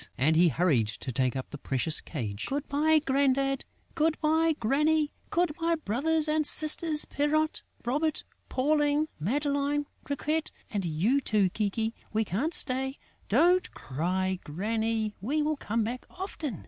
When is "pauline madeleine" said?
8.49-9.85